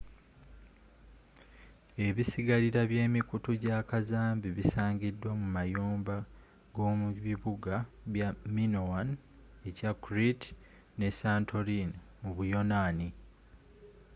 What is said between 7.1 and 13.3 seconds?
bibuga bya minoan ekya crete ne santorin mu buyonaani